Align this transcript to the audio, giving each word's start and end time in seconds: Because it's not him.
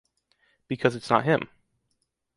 Because 0.67 0.95
it's 0.95 1.11
not 1.11 1.25
him. 1.25 1.47